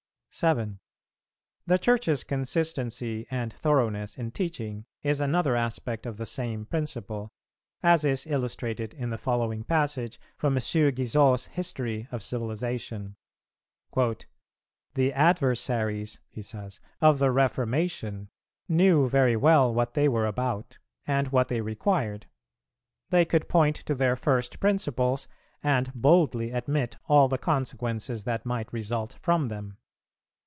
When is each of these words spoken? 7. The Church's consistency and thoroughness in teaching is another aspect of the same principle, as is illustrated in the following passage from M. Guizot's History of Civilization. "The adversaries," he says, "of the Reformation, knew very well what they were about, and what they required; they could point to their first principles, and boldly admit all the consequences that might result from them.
7. 0.33 0.79
The 1.65 1.77
Church's 1.77 2.23
consistency 2.23 3.27
and 3.29 3.51
thoroughness 3.51 4.17
in 4.17 4.31
teaching 4.31 4.85
is 5.03 5.19
another 5.19 5.57
aspect 5.57 6.05
of 6.05 6.15
the 6.15 6.25
same 6.25 6.65
principle, 6.65 7.27
as 7.83 8.05
is 8.05 8.25
illustrated 8.25 8.93
in 8.93 9.09
the 9.09 9.17
following 9.17 9.65
passage 9.65 10.21
from 10.37 10.53
M. 10.55 10.59
Guizot's 10.93 11.47
History 11.47 12.07
of 12.13 12.23
Civilization. 12.23 13.17
"The 13.93 15.11
adversaries," 15.11 16.21
he 16.29 16.41
says, 16.41 16.79
"of 17.01 17.19
the 17.19 17.29
Reformation, 17.29 18.29
knew 18.69 19.09
very 19.09 19.35
well 19.35 19.73
what 19.73 19.95
they 19.95 20.07
were 20.07 20.25
about, 20.25 20.77
and 21.05 21.27
what 21.27 21.49
they 21.49 21.59
required; 21.59 22.27
they 23.09 23.25
could 23.25 23.49
point 23.49 23.75
to 23.75 23.93
their 23.93 24.15
first 24.15 24.61
principles, 24.61 25.27
and 25.61 25.91
boldly 25.93 26.51
admit 26.51 26.95
all 27.09 27.27
the 27.27 27.37
consequences 27.37 28.23
that 28.23 28.45
might 28.45 28.71
result 28.71 29.17
from 29.21 29.49
them. 29.49 29.75